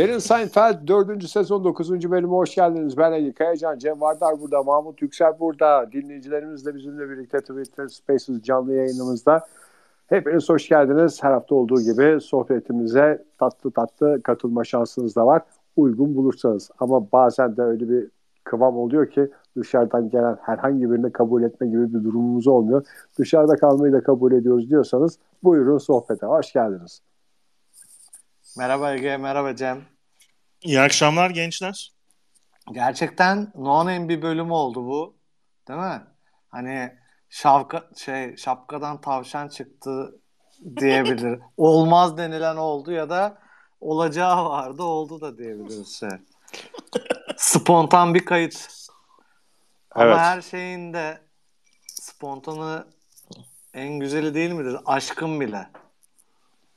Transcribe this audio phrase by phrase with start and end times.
[0.00, 1.28] Derin Seinfeld 4.
[1.28, 2.10] sezon 9.
[2.10, 2.96] bölümü hoş geldiniz.
[2.96, 5.92] Ben Ali Kayacan, Cem Vardar burada, Mahmut Yüksel burada.
[5.92, 9.46] Dinleyicilerimiz de bizimle birlikte Twitter Spaces canlı yayınımızda.
[10.06, 11.22] Hepiniz hoş geldiniz.
[11.22, 15.42] Her hafta olduğu gibi sohbetimize tatlı tatlı katılma şansınız da var.
[15.76, 16.70] Uygun bulursanız.
[16.78, 18.08] Ama bazen de öyle bir
[18.44, 22.86] kıvam oluyor ki dışarıdan gelen herhangi birini kabul etme gibi bir durumumuz olmuyor.
[23.18, 26.26] Dışarıda kalmayı da kabul ediyoruz diyorsanız buyurun sohbete.
[26.26, 27.09] Hoş geldiniz.
[28.56, 29.84] Merhaba Ege, merhaba Cem.
[30.62, 31.92] İyi akşamlar gençler.
[32.72, 35.16] Gerçekten no name bir bölüm oldu bu.
[35.68, 36.02] Değil mi?
[36.48, 40.20] Hani şapka şey şapkadan tavşan çıktı
[40.76, 41.40] diyebilir.
[41.56, 43.38] Olmaz denilen oldu ya da
[43.80, 46.08] olacağı vardı oldu da diyebiliriz şey.
[47.36, 48.68] Spontan bir kayıt.
[49.90, 50.18] Ama Evet.
[50.18, 51.20] her şeyin de
[51.86, 52.86] spontanı
[53.74, 54.76] en güzeli değil midir?
[54.86, 55.68] Aşkın bile.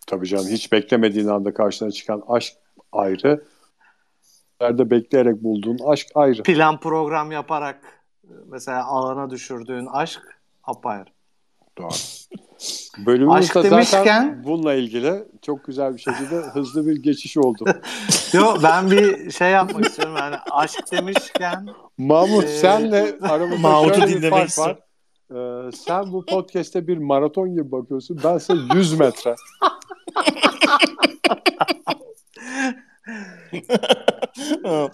[0.08, 2.54] Tabii canım hiç beklemediğin anda karşına çıkan aşk
[2.92, 3.44] ayrı.
[4.62, 6.44] Nerede bekleyerek bulduğun aşk ayrı.
[6.44, 8.04] Plan program yaparak
[8.46, 10.22] mesela alana düşürdüğün aşk
[10.64, 11.10] apayrı.
[11.78, 11.90] Doğru.
[13.06, 17.66] Bölümümüz Aşk de zaten demişken- bununla ilgili çok güzel bir şekilde hızlı bir geçiş oldu.
[18.34, 24.08] Yo ben bir şey yapmak istiyorum yani aşk demişken Mahmut Ee, senle aramızda Mahmut'u şöyle
[24.08, 24.80] bir dinlemek fark var.
[25.68, 28.20] Ee, sen bu podcast'te bir maraton gibi bakıyorsun.
[28.24, 29.36] Bense 100 metre.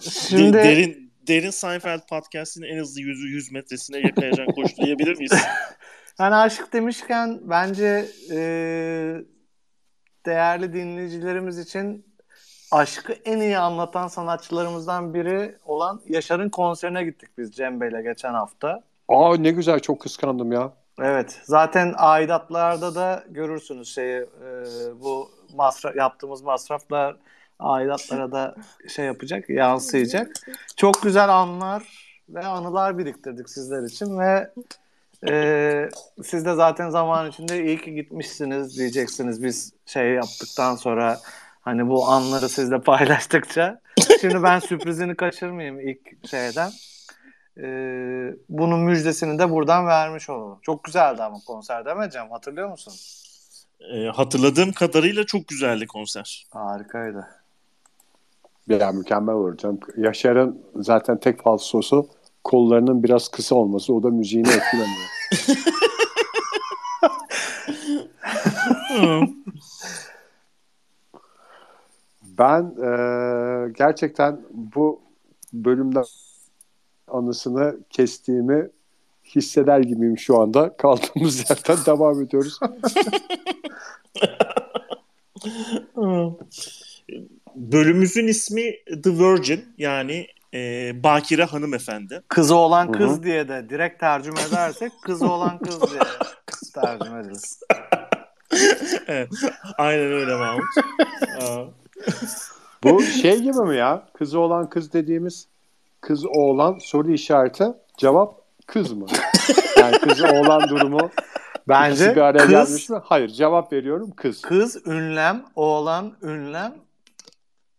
[0.00, 5.32] Şimdi- De- derin Derin Seinfeld podcast'inin en hızlı yüzü 100 metresine yakayacan koştulayabilir miyiz?
[6.18, 8.36] yani aşk demişken bence e,
[10.26, 12.06] değerli dinleyicilerimiz için
[12.72, 18.82] aşkı en iyi anlatan sanatçılarımızdan biri olan Yaşar'ın konserine gittik biz Cem Bey'le geçen hafta.
[19.08, 20.72] Aa ne güzel çok kıskandım ya.
[21.00, 21.40] Evet.
[21.44, 24.64] Zaten aidatlarda da görürsünüz şeyi e,
[25.00, 27.16] bu masraf yaptığımız masraflar
[27.58, 28.54] aidatlara da
[28.88, 30.28] şey yapacak, yansıyacak.
[30.76, 31.82] Çok güzel anlar
[32.28, 34.50] ve anılar biriktirdik sizler için ve
[35.28, 35.88] e,
[36.24, 41.18] siz de zaten zaman içinde iyi ki gitmişsiniz diyeceksiniz biz şey yaptıktan sonra
[41.60, 43.80] hani bu anları sizle paylaştıkça.
[44.20, 46.70] Şimdi ben sürprizini kaçırmayayım ilk şeyden.
[47.58, 50.58] Ee, bunun müjdesini de buradan vermiş olalım.
[50.62, 52.30] Çok güzeldi ama konser değil mi Cem?
[52.30, 52.94] Hatırlıyor musun?
[53.94, 56.46] Ee, hatırladığım kadarıyla çok güzeldi konser.
[56.50, 57.26] Harikaydı.
[58.68, 59.80] Ya mükemmel olur canım.
[59.96, 62.08] Yaşar'ın zaten tek falsosu
[62.44, 63.94] kollarının biraz kısa olması.
[63.94, 65.08] O da müziğini etkilemiyor.
[72.38, 75.00] Ben eee, gerçekten bu
[75.52, 76.04] bölümden
[77.12, 78.70] anısını kestiğimi
[79.34, 80.76] hisseder gibiyim şu anda.
[80.76, 82.60] Kaldığımız yerden devam ediyoruz.
[87.54, 92.22] Bölümümüzün ismi The Virgin yani e, Bakire Hanımefendi.
[92.28, 96.00] Kızı olan kız diye de direkt tercüme edersek kızı olan kız diye
[96.74, 97.60] tercüme ederiz.
[99.06, 99.28] Evet,
[99.78, 100.64] Aynen öyle Mahmut.
[102.84, 104.08] Bu şey gibi mi ya?
[104.14, 105.48] Kızı olan kız dediğimiz
[106.00, 107.66] kız oğlan soru işareti
[107.96, 108.34] cevap
[108.66, 109.06] kız mı?
[109.78, 111.10] Yani kızı oğlan durumu
[111.68, 113.00] Bence bir araya gelmiş kız, mi?
[113.04, 114.42] Hayır cevap veriyorum kız.
[114.42, 116.74] kız ünlem, oğlan ünlem,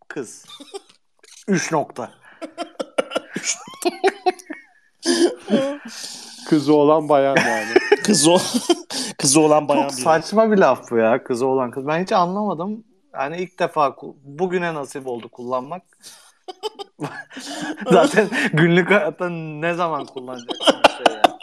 [0.08, 0.46] kız.
[1.48, 2.12] Üç nokta.
[6.50, 7.74] Kızı olan bayan yani.
[8.04, 8.42] kızı, o-
[9.18, 11.88] kızı olan bayan Çok saçma bir laf bu ya kızı olan kız.
[11.88, 12.84] Ben hiç anlamadım.
[13.14, 15.82] Yani ilk defa bugüne nasip oldu kullanmak.
[17.92, 21.38] Zaten günlük hayatta ne zaman kullanacaksın şey ya.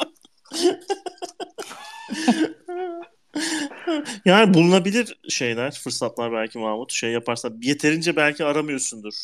[4.24, 6.92] Yani bulunabilir şeyler, fırsatlar belki Mahmut.
[6.92, 9.14] Şey yaparsan yeterince belki aramıyorsundur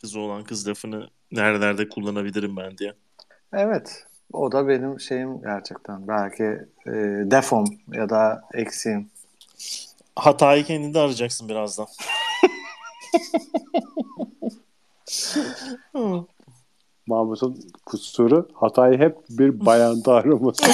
[0.00, 2.94] kızı olan kız lafını nerelerde kullanabilirim ben diye.
[3.52, 4.04] Evet.
[4.32, 6.08] O da benim şeyim gerçekten.
[6.08, 6.44] Belki
[6.86, 6.92] e,
[7.30, 9.10] defom ya da eksiğim.
[10.16, 11.86] Hatayı kendinde arayacaksın birazdan.
[17.06, 20.62] Mahmut'un kusuru hatayı hep bir bayanda araması.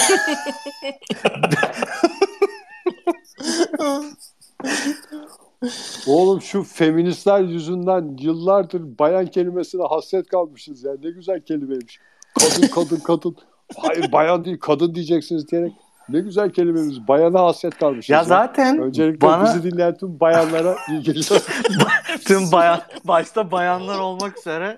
[6.06, 10.92] Oğlum şu feministler yüzünden yıllardır bayan kelimesine hasret kalmışız ya.
[11.02, 12.00] Ne güzel kelimeymiş.
[12.38, 13.36] Kadın kadın kadın.
[13.76, 15.72] Hayır bayan değil kadın diyeceksiniz diyerek.
[16.08, 17.08] Ne güzel kelimemiz.
[17.08, 18.10] Bayana hasret kalmışız.
[18.10, 21.42] Ya zaten Öncelikle bana bizi dinleyen tüm bayanlara iyi geceler.
[22.24, 24.76] tüm bayan başta bayanlar olmak üzere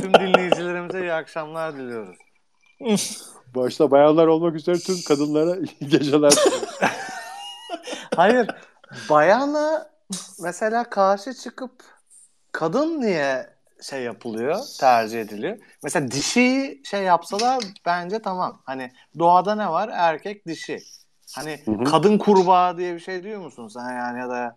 [0.00, 2.16] tüm dinleyicilerimize iyi akşamlar diliyoruz.
[3.54, 6.32] Başta bayanlar olmak üzere tüm kadınlara iyi geceler.
[8.16, 8.50] Hayır.
[9.10, 9.90] Bayana
[10.42, 11.72] mesela karşı çıkıp
[12.52, 15.58] kadın niye şey yapılıyor, tercih ediliyor?
[15.82, 18.62] Mesela dişiyi şey yapsalar bence tamam.
[18.64, 19.90] Hani doğada ne var?
[19.92, 20.78] Erkek dişi.
[21.34, 21.84] Hani Hı hı.
[21.84, 24.56] kadın kurbağa diye bir şey diyor musun sen yani ya da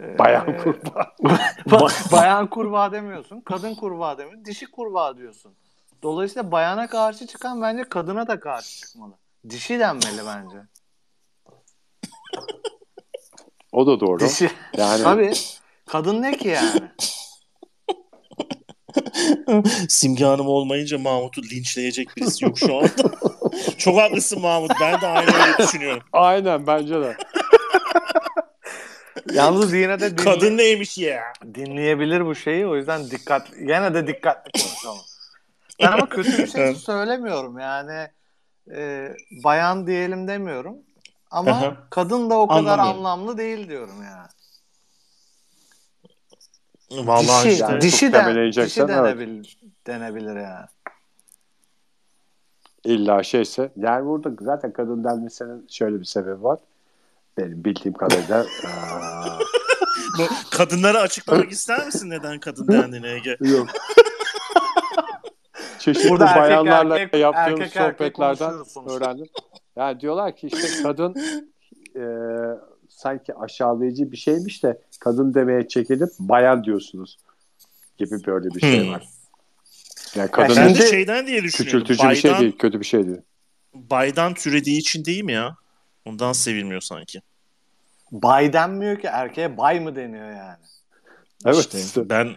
[0.00, 1.14] e, Bayan kurbağa.
[1.66, 3.40] Ba- bayan kurbağa demiyorsun.
[3.40, 4.44] Kadın kurbağa demiyorsun.
[4.44, 5.54] Dişi kurbağa diyorsun.
[6.02, 9.14] Dolayısıyla bayana karşı çıkan bence kadına da karşı çıkmalı.
[9.48, 10.58] Dişi denmeli bence.
[13.72, 14.20] O da doğru.
[14.20, 14.50] Dişi.
[14.76, 15.32] Yani Tabii.
[15.86, 16.90] Kadın ne ki yani?
[19.88, 22.88] Simge Hanım olmayınca Mahmut'u linçleyecek birisi yok şu anda.
[23.78, 24.72] Çok haklısın Mahmut.
[24.80, 26.02] Ben de aynı öyle düşünüyorum.
[26.12, 27.16] aynen bence de.
[29.32, 31.22] Yalnız yine de dinle- Kadın neymiş ya?
[31.54, 32.66] dinleyebilir bu şeyi.
[32.66, 35.04] O yüzden dikkat gene de dikkatli konuşalım.
[35.82, 37.58] Ben ama kötü bir şey söylemiyorum.
[37.58, 38.08] Yani
[38.76, 39.08] e,
[39.44, 40.76] bayan diyelim demiyorum.
[41.30, 44.28] Ama kadın da o kadar anlamlı değil diyorum yani.
[46.90, 47.80] Vallahi dişi, işte.
[47.80, 49.18] Dişi, temeleyeceksen, dişi evet.
[49.86, 50.66] denebilir, yani.
[52.84, 53.72] İlla şeyse.
[53.76, 56.58] Yani burada zaten kadın denmesinin şöyle bir sebebi var.
[57.38, 58.46] Benim bildiğim kadarıyla
[60.18, 63.36] Bu kadınlara açıklamak ister misin neden kadın dendiğini Ege?
[63.50, 63.68] yok.
[65.78, 68.96] Çeşitli Burada erkek bayanlarla erkek- yaptığım erkek erkek sohbetlerden sonuçta.
[68.96, 69.26] öğrendim.
[69.76, 71.14] Yani diyorlar ki işte kadın
[71.96, 72.02] e,
[73.00, 77.18] sanki aşağılayıcı bir şeymiş de kadın demeye çekilip bayan diyorsunuz
[77.98, 78.92] gibi böyle bir şey Hmm.
[78.92, 79.02] var.
[80.16, 81.80] Yani kadın Ben de şeyden diye düşünüyorum.
[81.80, 83.20] küçültücü bir şey değil, kötü bir şey değil.
[83.74, 85.56] baydan türediği için değil mi ya?
[86.04, 87.22] Ondan sevilmiyor sanki.
[88.12, 90.64] Bay denmiyor ki erkeğe bay mı deniyor yani?
[91.46, 91.56] Evet.
[91.58, 92.08] İşte işte.
[92.10, 92.28] ben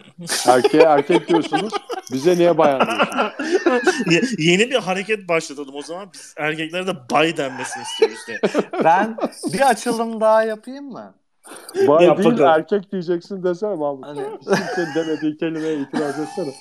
[0.46, 1.72] Erkeğe erkek diyorsunuz.
[2.12, 3.94] Bize niye bayan diyorsunuz?
[4.10, 4.22] Ye-
[4.52, 6.10] yeni bir hareket başlatalım o zaman.
[6.14, 8.40] Biz erkeklere de bay denmesini istiyoruz diye.
[8.84, 9.16] Ben
[9.52, 11.14] bir açılım daha yapayım mı?
[11.88, 12.50] Bay Yap değil bakalım.
[12.50, 14.06] erkek diyeceksin desene Mahmut.
[14.06, 16.54] Hani Kimsenin demediği kelimeye itiraz etsene.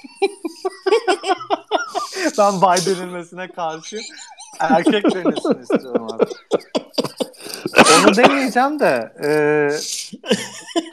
[2.38, 3.98] ben bay denilmesine karşı
[4.60, 6.24] erkek denilsin istiyorum abi.
[7.78, 9.32] Onu demeyeceğim de e,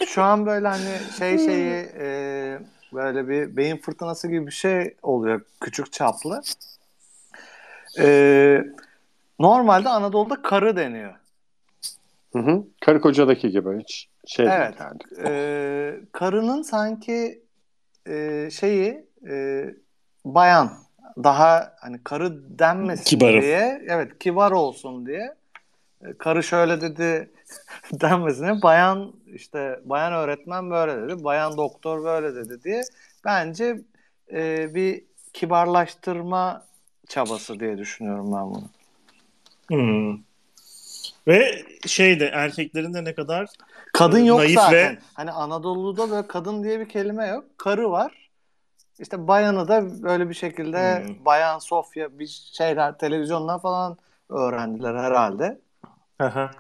[0.07, 2.59] şu an böyle hani şey şeyi e,
[2.93, 6.43] böyle bir beyin fırtınası gibi bir şey oluyor küçük çaplı.
[7.99, 8.65] E,
[9.39, 11.15] normalde Anadolu'da karı deniyor.
[12.33, 12.65] Hı hı.
[12.81, 14.75] Karı kocadaki gibi hiç şey Evet.
[14.81, 14.99] yani.
[15.29, 17.43] e, karının sanki
[18.09, 19.65] e, şeyi e,
[20.25, 20.73] bayan
[21.25, 23.43] daha hani karı denmesin Kibarı.
[23.43, 25.35] diye evet kibar olsun diye
[26.05, 27.31] e, karı şöyle dedi
[27.93, 32.83] denmesin diye bayan işte bayan öğretmen böyle dedi bayan doktor böyle dedi diye
[33.25, 33.81] bence
[34.33, 36.65] e, bir kibarlaştırma
[37.09, 38.65] çabası diye düşünüyorum ben bunu.
[39.69, 40.19] Hmm.
[41.27, 43.47] Ve şeyde erkeklerin de ne kadar
[43.93, 44.93] Kadın yok Naif zaten.
[44.97, 47.45] ve- Hani Anadolu'da böyle kadın diye bir kelime yok.
[47.57, 48.20] Karı var.
[49.01, 51.25] İşte bayanı da böyle bir şekilde Hmm.
[51.25, 53.99] bayan Sofya bir şeyler televizyondan falan
[54.29, 55.61] öğrendiler herhalde.
[56.19, 56.51] Aha.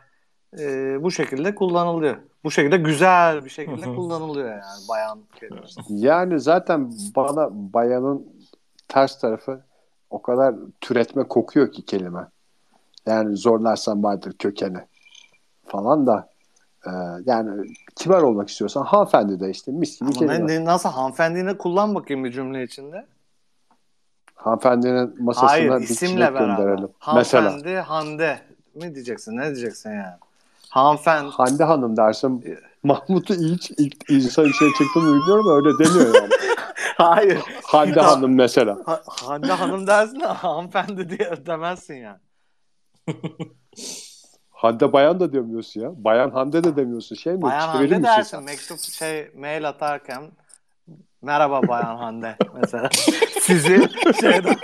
[0.58, 2.16] Ee, bu şekilde kullanılıyor.
[2.44, 5.80] Bu şekilde güzel bir şekilde kullanılıyor yani bayan kelimesi.
[5.88, 8.26] Yani zaten bana bayanın
[8.88, 9.64] ters tarafı
[10.10, 12.28] o kadar türetme kokuyor ki kelime.
[13.06, 14.78] Yani zorlarsan vardır kökeni
[15.66, 16.29] falan da
[16.86, 16.90] e,
[17.26, 20.46] yani kibar olmak istiyorsan hanımefendi de işte mis gibi Ama kelime.
[20.46, 23.06] ne, ne- nasıl hanımefendiğini kullan bakayım bir cümle içinde.
[24.34, 26.56] Hanımefendinin masasına Hayır bir isimle çilek beraber.
[26.64, 26.88] gönderelim.
[27.14, 28.38] Mesela Hanımefendi Hande
[28.74, 30.14] mi diyeceksin ne diyeceksin yani.
[30.68, 36.30] Hanımefendi Hande Hanım dersin Mahmut'u hiç ilk insan içine çıktığını bilmiyorum ama öyle demiyor yani.
[36.96, 37.38] Hayır.
[37.64, 38.78] Hande Hanım mesela.
[38.86, 42.18] Ha- Hande Hanım dersin de hanımefendi diye demezsin yani.
[44.60, 45.90] Hande Bayan da demiyorsun ya.
[45.96, 47.16] Bayan Hande de demiyorsun.
[47.16, 47.42] Şey mi?
[47.42, 48.44] Bayan Hande misin dersin.
[48.44, 50.22] Mektup şey mail atarken
[51.22, 52.88] merhaba Bayan Hande mesela.
[53.40, 53.88] Sizi
[54.20, 54.56] şeyden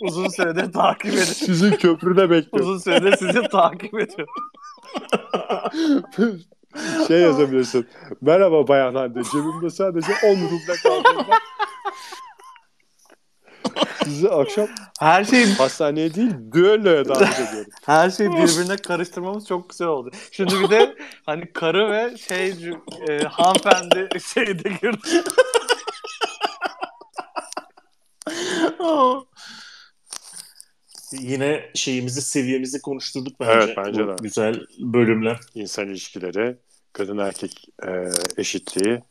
[0.00, 1.24] uzun süredir takip ediyor.
[1.24, 2.70] Sizin köprüde bekliyorum.
[2.70, 4.28] Uzun süredir sizi takip ediyor.
[7.08, 7.86] şey yazamıyorsun.
[8.20, 9.22] Merhaba Bayan Hande.
[9.32, 11.36] Cebimde sadece 10 ruble kaldığında
[14.04, 17.70] sizi akşam Her şey hastaneye değil düelloya davet ediyorum.
[17.86, 20.10] her şey birbirine karıştırmamız çok güzel oldu.
[20.30, 22.54] Şimdi bir de hani karı ve şey
[23.08, 25.22] e, hanımefendi şeyde girdi.
[31.12, 33.52] Yine şeyimizi, seviyemizi konuşturduk bence.
[33.52, 34.16] Evet, bence de.
[34.22, 35.36] Güzel bölümle.
[35.54, 36.56] İnsan ilişkileri,
[36.92, 37.90] kadın erkek e,
[38.36, 39.02] eşitliği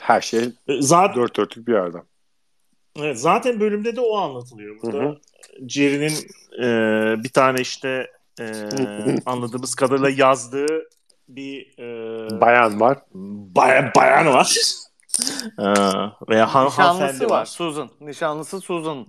[0.00, 0.50] her şey
[0.80, 1.98] Zaten, dört dörtlük bir yerde.
[2.96, 4.82] Evet, zaten bölümde de o anlatılıyor.
[4.82, 5.16] Burada.
[5.68, 6.14] Jerry'nin
[6.62, 6.66] e,
[7.24, 8.44] bir tane işte e,
[9.26, 10.88] anladığımız kadarıyla yazdığı
[11.28, 12.98] bir e, Bayan var.
[13.14, 14.56] bayan, bayan var.
[15.58, 15.62] Ee,
[16.28, 17.30] veya han, Nişanlısı hanımefendi var.
[17.40, 17.44] var.
[17.44, 17.90] Susan.
[18.00, 19.06] Nişanlısı Susan.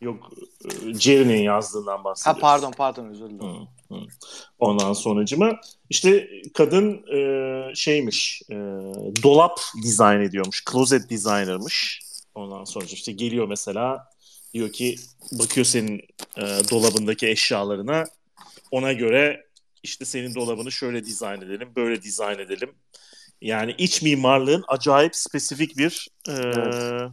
[0.00, 0.30] Yok
[0.64, 2.40] e, Jerry'nin yazdığından Ha bahsediyoruz.
[2.40, 3.66] pardon pardon özür dilerim.
[3.88, 3.98] Hı, hı.
[4.58, 5.52] Ondan sonracıma
[5.90, 8.54] işte kadın e, şeymiş e,
[9.22, 10.64] dolap dizayn ediyormuş.
[10.72, 12.00] Closet designer'mış.
[12.36, 14.08] Ondan sonra işte geliyor mesela
[14.54, 14.96] diyor ki
[15.32, 15.98] bakıyor senin
[16.36, 18.04] e, dolabındaki eşyalarına
[18.70, 19.46] ona göre
[19.82, 22.70] işte senin dolabını şöyle dizayn edelim, böyle dizayn edelim.
[23.42, 27.12] Yani iç mimarlığın acayip spesifik bir e, Evet.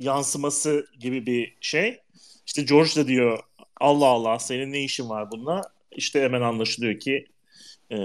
[0.00, 2.00] yansıması gibi bir şey.
[2.46, 3.38] İşte George da diyor
[3.80, 5.62] Allah Allah senin ne işin var bununla?
[5.92, 7.26] İşte hemen anlaşılıyor ki
[7.90, 7.96] e,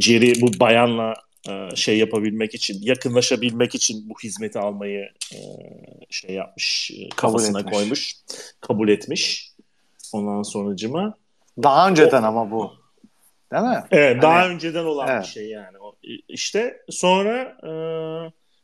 [0.00, 1.14] Jerry bu bayanla
[1.74, 5.38] şey yapabilmek için, yakınlaşabilmek için bu hizmeti almayı e,
[6.10, 7.74] şey yapmış, e, kafasına etmiş.
[7.74, 8.14] koymuş,
[8.60, 9.52] kabul etmiş.
[10.12, 11.14] Ondan sonracıma.
[11.62, 12.72] Daha önceden ama bu.
[13.52, 13.84] Değil mi?
[13.90, 15.22] Evet, daha Hani- önceden olan Evet.
[15.22, 15.78] bir şey yani.
[15.78, 15.94] O,
[16.28, 17.72] işte sonra e,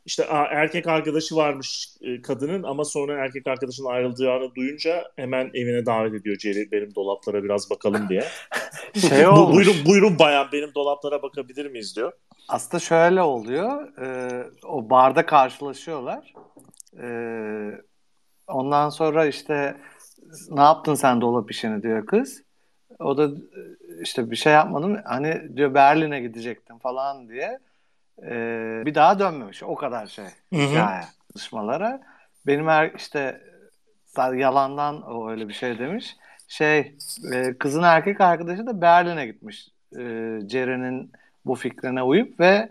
[0.07, 6.15] işte erkek arkadaşı varmış e, kadının ama sonra erkek arkadaşının ayrıldığını duyunca hemen evine davet
[6.15, 8.25] ediyor Jerry benim dolaplara biraz bakalım diye.
[9.09, 9.57] Şey Bu- olmuş.
[9.57, 12.13] buyurun buyurun bayan benim dolaplara bakabilir miyiz diyor.
[12.49, 13.99] Aslında şöyle oluyor.
[13.99, 16.33] e, o barda karşılaşıyorlar.
[17.03, 17.07] E,
[18.49, 19.77] ondan sonra işte
[20.51, 22.43] ne yaptın sen dolap işini diyor kız.
[22.99, 23.61] O da e,
[24.03, 25.01] işte bir şey yapmadım.
[25.05, 27.59] Hani diyor Berlin'e gidecektim falan diye.
[28.23, 28.31] E,
[28.87, 29.63] bir daha dönmemiş.
[29.63, 30.27] O kadar şey.
[30.53, 31.03] Hikaye.
[31.33, 32.01] Çalışmalara.
[32.47, 33.41] Benim er, işte
[34.35, 36.17] yalandan o öyle bir şey demiş.
[36.49, 36.97] Şey
[37.33, 39.69] e, kızın erkek arkadaşı da Berlin'e gitmiş.
[39.93, 39.99] E,
[40.47, 41.13] Ceren'in
[41.47, 42.69] bu fikrine uyup ve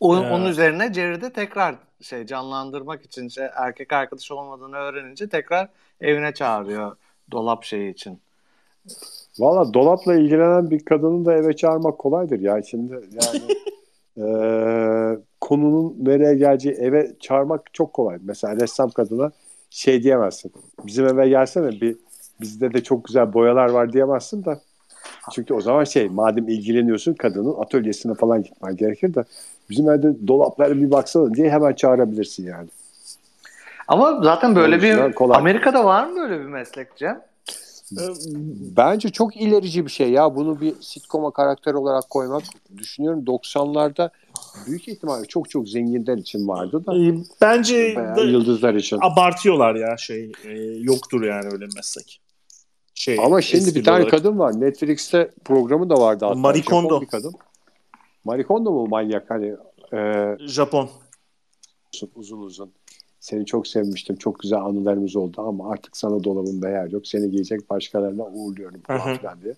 [0.00, 5.28] o- Ee, onun üzerine Jerry de tekrar şey canlandırmak için şey, erkek arkadaşı olmadığını öğrenince
[5.28, 5.68] tekrar
[6.00, 6.96] evine çağırıyor
[7.30, 8.20] dolap şeyi için.
[9.38, 12.62] Valla dolapla ilgilenen bir kadını da eve çağırmak kolaydır ya.
[12.62, 13.40] Şimdi yani
[14.16, 18.18] eee, konunun nereye geleceği eve çağırmak çok kolay.
[18.22, 19.32] Mesela ressam kadına
[19.70, 20.52] şey diyemezsin.
[20.86, 21.96] Bizim eve gelsene bir
[22.40, 24.60] bizde de çok güzel boyalar var diyemezsin de.
[25.32, 29.24] Çünkü o zaman şey madem ilgileniyorsun kadının atölyesine falan gitmen gerekir de
[29.70, 32.68] bizim evde dolaplara bir baksana diye hemen çağırabilirsin yani.
[33.88, 35.38] Ama zaten böyle dışında bir kolay.
[35.38, 37.20] Amerika'da var mı böyle bir meslek Cem?
[37.92, 38.02] Ee,
[38.76, 40.36] Bence çok ilerici bir şey ya.
[40.36, 42.42] Bunu bir sitcom'a karakter olarak koymak
[42.76, 43.24] düşünüyorum.
[43.26, 44.10] 90'larda
[44.66, 46.96] büyük ihtimalle çok çok zenginler için vardı da.
[46.98, 48.98] e, Bence da yıldızlar için.
[49.02, 52.20] abartıyorlar ya şey e, yoktur yani öyle bir meslek.
[52.98, 54.10] Şey, Ama şimdi bir tane olarak.
[54.10, 54.60] kadın var.
[54.60, 56.38] Netflix'te programı da vardı hatta.
[56.38, 57.00] Marie Japon Kondo.
[57.00, 57.34] bir kadın.
[58.24, 59.56] Marie Kondo mu manyak hani
[59.92, 60.90] e, Japon.
[62.14, 62.72] uzun uzun.
[63.20, 64.16] Seni çok sevmiştim.
[64.16, 67.06] Çok güzel anılarımız oldu ama artık sana dolabımda yer yok.
[67.06, 69.54] Seni giyecek başkalarına uğurluyorum falan diye.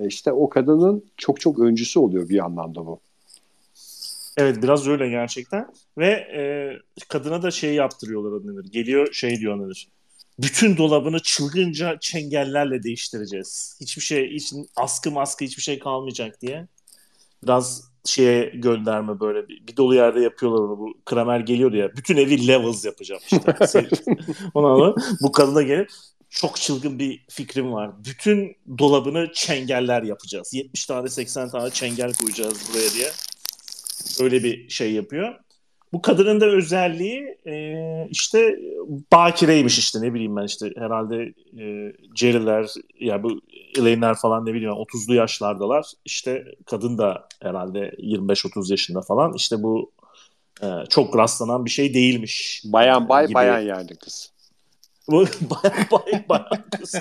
[0.00, 3.00] E işte o kadının çok çok öncüsü oluyor bir yandan da bu.
[4.36, 5.66] Evet biraz öyle gerçekten.
[5.98, 6.42] Ve e,
[7.08, 8.72] kadına da şey yaptırıyorlar adı nedir?
[8.72, 9.88] Geliyor şey diyor nedir?
[10.42, 13.76] Bütün dolabını çılgınca çengellerle değiştireceğiz.
[13.80, 16.68] Hiçbir şey, hiç askı maskı hiçbir şey kalmayacak diye.
[17.42, 20.78] Biraz şeye gönderme böyle bir, bir dolu yerde yapıyorlar onu.
[20.78, 21.96] Bu Kramer geliyordu ya.
[21.96, 23.88] Bütün evi levels yapacağım işte.
[24.54, 25.90] Ona da bu kadına gelip
[26.30, 28.04] çok çılgın bir fikrim var.
[28.04, 30.54] Bütün dolabını çengeller yapacağız.
[30.54, 33.10] 70 tane 80 tane çengel koyacağız buraya diye.
[34.20, 35.34] Öyle bir şey yapıyor.
[35.92, 37.54] Bu kadının da özelliği e,
[38.10, 38.58] işte
[39.12, 42.70] bakireymiş işte ne bileyim ben işte herhalde e, Jerry'ler
[43.00, 43.40] ya bu
[43.78, 45.92] Elaine'ler falan ne bileyim ben 30'lu yaşlardalar.
[46.04, 49.34] İşte kadın da herhalde 25-30 yaşında falan.
[49.34, 49.92] İşte bu
[50.62, 52.62] e, çok rastlanan bir şey değilmiş.
[52.64, 53.34] Bayan bay gibi.
[53.34, 54.32] bayan yani kız.
[55.08, 56.94] Bu bayağı bayağı bayağı kız.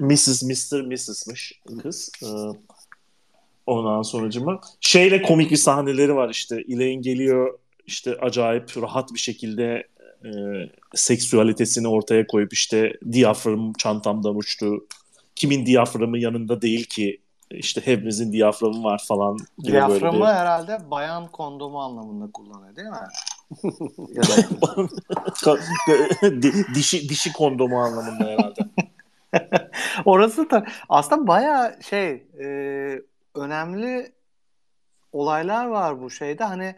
[0.00, 0.42] Mrs.
[0.42, 0.80] Mr.
[0.80, 2.10] Mrs'mış kız.
[2.22, 2.26] Ee,
[3.70, 6.64] ondan sonucuma şeyle komik bir sahneleri var işte.
[6.68, 9.86] Elaine geliyor işte acayip rahat bir şekilde
[10.24, 10.30] e,
[10.94, 14.86] seksüalitesini ortaya koyup işte diyafram çantamdan uçtu.
[15.34, 20.24] Kimin diyaframı yanında değil ki işte hepimizin diyaframı var falan gibi böyle Diyaframı bir...
[20.24, 22.96] herhalde bayan kondomu anlamında kullanıyor değil mi?
[26.74, 28.60] dişi dişi kondomu anlamında herhalde.
[30.04, 32.46] Orası da aslında bayağı şey e,
[33.34, 34.12] önemli
[35.12, 36.44] olaylar var bu şeyde.
[36.44, 36.74] Hani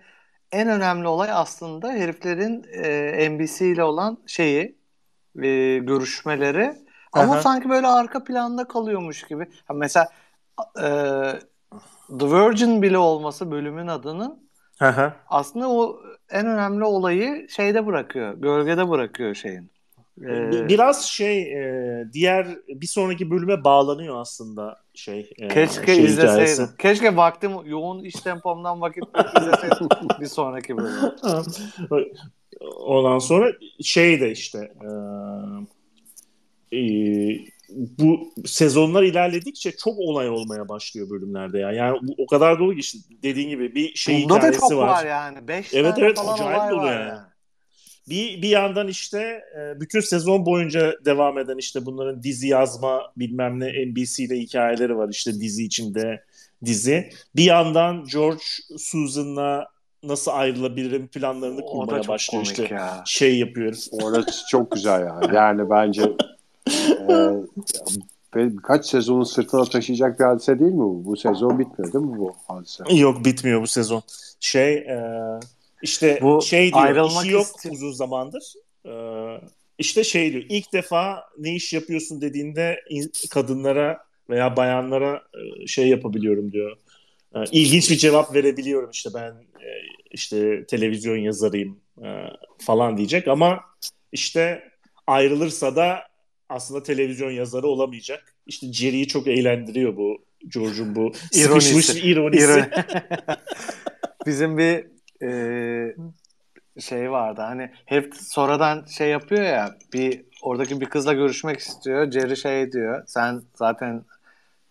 [0.52, 4.78] en önemli olay aslında heriflerin e, NBC ile olan şeyi
[5.42, 6.74] e, görüşmeleri.
[7.12, 7.42] Ama Aha.
[7.42, 9.46] sanki böyle arka planda kalıyormuş gibi.
[9.64, 10.08] Ha, mesela
[10.76, 10.86] e,
[12.18, 15.12] The Virgin bile olması bölümün adının hı.
[15.28, 18.34] aslında o en önemli olayı şeyde bırakıyor.
[18.34, 19.70] Gölgede bırakıyor şeyin.
[20.20, 25.32] Ee, Biraz şey e, diğer bir sonraki bölüme bağlanıyor aslında şey.
[25.38, 26.32] e, keşke şey izleseydim.
[26.32, 26.76] hikayesi.
[26.78, 29.04] Keşke vaktim yoğun iş tempomdan vakit
[29.40, 29.88] izleseydim
[30.20, 31.12] bir sonraki bölüm.
[32.86, 33.52] Ondan sonra
[33.82, 34.72] şey de işte
[36.72, 36.82] e, e,
[37.98, 41.72] bu sezonlar ilerledikçe çok olay olmaya başlıyor bölümlerde ya.
[41.72, 44.72] Yani bu o kadar dolu ki işte dediğin gibi bir şey Bunda da hikayesi çok
[44.72, 44.88] var.
[44.88, 45.48] var yani.
[45.48, 47.31] Beş Evet, evet, acayip dolu var yani.
[48.12, 53.60] Bir bir yandan işte e, bütün sezon boyunca devam eden işte bunların dizi yazma bilmem
[53.60, 56.24] ne NBC ile hikayeleri var işte dizi içinde
[56.64, 57.10] dizi.
[57.36, 58.42] Bir yandan George
[58.78, 59.68] Susan'la
[60.02, 62.68] nasıl ayrılabilirim planlarını kurmaya başlıyor işte.
[62.70, 63.02] ya.
[63.06, 63.76] Şey yapıyor.
[63.92, 65.36] Orası çok güzel yani.
[65.36, 66.02] Yani bence
[67.08, 67.16] e,
[68.34, 71.04] birkaç sezonun sırtına taşıyacak bir hadise değil mi bu?
[71.04, 72.84] Bu sezon bitmiyor değil mi bu hadise?
[72.94, 74.02] Yok bitmiyor bu sezon.
[74.40, 75.00] Şey e,
[75.82, 78.52] işte Bu şey diyor işi yok isti- uzun zamandır.
[78.86, 78.92] E,
[79.78, 85.22] işte şey diyor ilk defa ne iş yapıyorsun dediğinde in- kadınlara veya bayanlara
[85.62, 86.76] e, şey yapabiliyorum diyor.
[87.34, 89.68] E, ilginç bir cevap verebiliyorum işte ben e,
[90.10, 92.08] işte televizyon yazarıyım e,
[92.58, 93.60] falan diyecek ama
[94.12, 94.62] işte
[95.06, 95.98] ayrılırsa da
[96.48, 98.34] aslında televizyon yazarı olamayacak.
[98.46, 102.00] İşte Jerry'i çok eğlendiriyor bu George'un bu İronisi.
[102.00, 102.40] ironisi.
[102.44, 102.70] İroni.
[104.26, 104.91] Bizim bir
[105.22, 105.30] e,
[106.80, 112.10] şey vardı hani hep sonradan şey yapıyor ya bir oradaki bir kızla görüşmek istiyor.
[112.10, 114.02] Jerry şey diyor sen zaten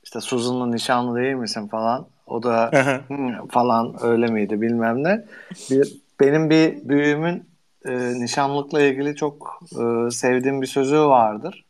[0.04, 2.08] işte Susan'la nişanlı değil misin falan.
[2.28, 2.72] O da
[3.50, 5.26] falan öyle miydi bilmem ne.
[5.72, 7.46] Bir, benim bir büyüğümün
[7.86, 11.66] e, nişanlıkla ilgili çok e, sevdiğim bir sözü vardır.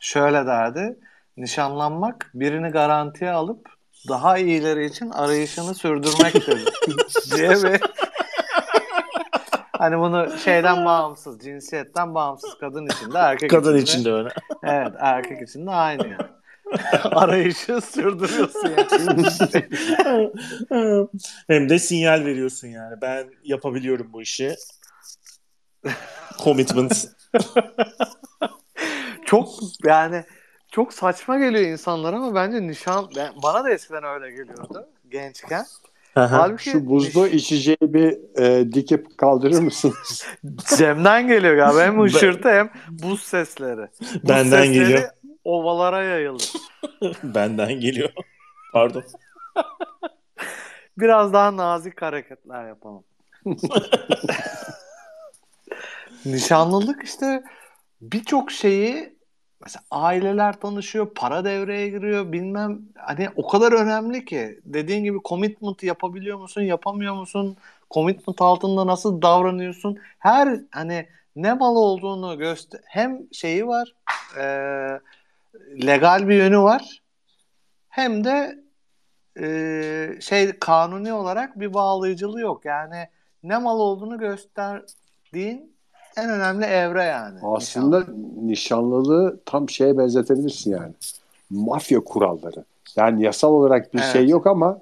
[0.00, 0.96] Şöyle derdi.
[1.36, 3.77] Nişanlanmak birini garantiye alıp
[4.08, 6.64] daha iyileri için arayışını sürdürmektir
[7.36, 7.80] diye bir
[9.78, 14.12] hani bunu şeyden bağımsız, cinsiyetten bağımsız kadın için de erkek Kadın için de- için de
[14.12, 14.28] öyle.
[14.64, 16.38] Evet, erkek için de aynı yani.
[17.04, 19.68] Arayışı sürdürüyorsun yani.
[21.48, 22.96] Hem de sinyal veriyorsun yani.
[23.02, 24.54] Ben yapabiliyorum bu işi.
[26.44, 27.08] Commitment.
[29.26, 29.48] çok
[29.84, 30.24] yani
[30.70, 35.64] çok saçma geliyor insanlara ama bence nişan ben, bana da eskiden öyle geliyordu gençken.
[36.14, 40.26] Halbuki Şu buzlu içeceği bir e, dikip kaldırır mısınız?
[40.78, 43.88] Cem'den geliyor galiba hem hışırtı hem buz sesleri.
[44.00, 45.10] Buz Benden sesleri geliyor.
[45.44, 46.44] Ovalara yayıldı.
[47.22, 48.08] Benden geliyor.
[48.72, 49.04] Pardon.
[50.98, 53.04] Biraz daha nazik hareketler yapalım.
[56.24, 57.42] Nişanlılık işte
[58.00, 59.17] birçok şeyi
[59.60, 65.82] mesela aileler tanışıyor, para devreye giriyor, bilmem hani o kadar önemli ki dediğin gibi commitment
[65.82, 67.56] yapabiliyor musun, yapamıyor musun?
[67.90, 69.98] Commitment altında nasıl davranıyorsun?
[70.18, 73.94] Her hani ne mal olduğunu göster hem şeyi var
[74.36, 74.44] e,
[75.86, 77.02] legal bir yönü var
[77.88, 78.58] hem de
[79.40, 82.64] e, şey kanuni olarak bir bağlayıcılığı yok.
[82.64, 83.08] Yani
[83.42, 85.77] ne mal olduğunu gösterdiğin
[86.18, 87.38] en önemli evre yani.
[87.42, 88.04] Aslında
[88.42, 90.92] nişanlılığı tam şeye benzetebilirsin yani.
[91.50, 92.64] Mafya kuralları.
[92.96, 94.12] Yani yasal olarak bir Evet.
[94.12, 94.78] şey yok ama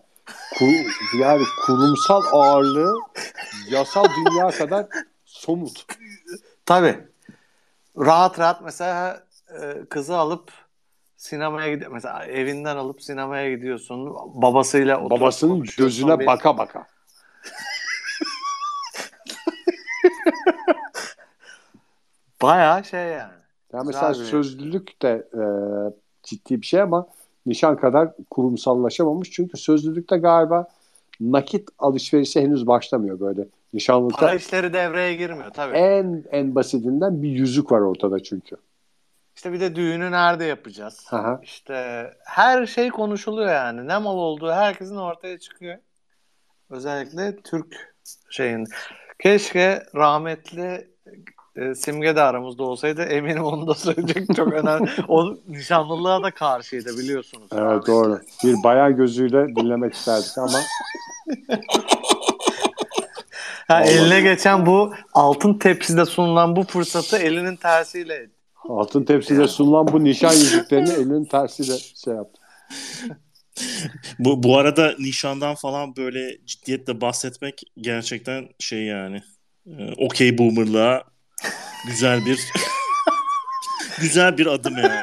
[0.58, 2.94] kur- yani kurumsal ağırlığı
[3.70, 4.86] yasal dünya kadar
[5.24, 5.86] somut.
[6.66, 6.98] Tabii.
[7.98, 9.22] Rahat rahat mesela
[9.60, 10.52] e, kızı alıp
[11.16, 11.90] sinemaya gidiyor.
[11.92, 14.14] Mesela evinden alıp sinemaya gidiyorsun.
[14.34, 16.86] Babasıyla Babasının gözüne Bir- baka baka.
[22.42, 23.32] Bayağı şey yani.
[23.72, 25.44] Yani Güzel mesela bir- sözlülük de e,
[26.22, 27.06] ciddi bir şey ama
[27.46, 29.30] nişan kadar kurumsallaşamamış.
[29.30, 30.68] Çünkü sözlülükte galiba
[31.20, 33.44] nakit alışverişi henüz başlamıyor böyle.
[33.72, 35.76] Nişanlıkta Para işleri devreye girmiyor tabii.
[35.76, 38.56] en en basitinden bir yüzük var ortada çünkü.
[39.36, 41.06] İşte bir de düğünü nerede yapacağız?
[41.10, 41.40] Aha.
[41.42, 43.88] İşte her şey konuşuluyor yani.
[43.88, 45.78] Ne mal olduğu herkesin ortaya çıkıyor.
[46.70, 47.94] Özellikle Türk
[48.30, 48.66] şeyin.
[49.18, 50.88] Keşke rahmetli
[51.56, 54.90] e, Simge de aramızda olsaydı eminim onu da söyleyecek çok önemli.
[55.08, 57.48] O nişanlılığa da karşıydı biliyorsunuz.
[57.52, 57.86] Evet rahmetli.
[57.86, 58.20] doğru.
[58.44, 60.58] Bir bayağı gözüyle dinlemek isterdik ama
[63.68, 68.26] Ha, eline geçen bu altın tepside sunulan bu fırsatı elinin tersiyle
[68.68, 71.72] altın tepside sunulan bu nişan yüzüklerini elinin tersiyle
[72.04, 72.40] şey yaptı.
[74.18, 79.22] Bu, bu arada nişandan falan böyle ciddiyetle bahsetmek gerçekten şey yani.
[79.66, 81.02] E, Okey boomerlığa
[81.86, 82.40] güzel bir
[84.00, 85.00] güzel bir adım yani.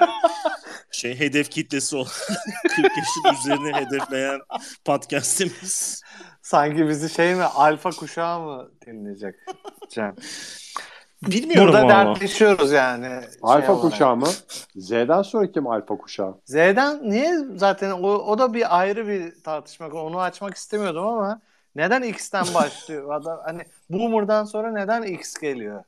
[0.91, 2.07] Şey hedef kitlesi olan
[2.75, 4.39] 40 yaşın üzerine hedefleyen
[4.85, 6.01] podcast'imiz.
[6.41, 9.35] Sanki bizi şey mi alfa kuşağı mı dinleyecek
[9.89, 10.15] Cem?
[11.23, 11.89] Bilmiyorum Burada ama.
[12.15, 13.21] dertleşiyoruz yani.
[13.21, 13.91] şey Alfa olarak.
[13.91, 14.27] kuşağı mı?
[14.75, 16.35] Z'den sonra kim alfa kuşağı?
[16.45, 19.87] Z'den niye zaten o, o da bir ayrı bir tartışma.
[19.87, 21.41] Onu açmak istemiyordum ama
[21.75, 23.13] neden X'ten başlıyor?
[23.13, 25.83] Adam, hani Boomer'dan sonra neden X geliyor?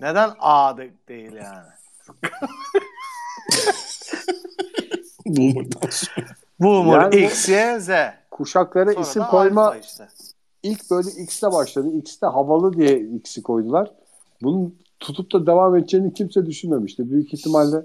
[0.00, 1.68] Neden A de- değil yani?
[5.26, 6.26] Boomer'dan sonra.
[6.60, 7.88] Boomer, Yani bu- X, Y, Z.
[8.30, 10.08] Kuşaklara Sonra isim da koyma alfa işte.
[10.62, 11.88] ilk böyle X'le başladı.
[11.96, 13.90] X'te havalı diye X'i koydular.
[14.42, 17.10] Bunun tutup da devam edeceğini kimse düşünmemişti.
[17.10, 17.76] Büyük ihtimalle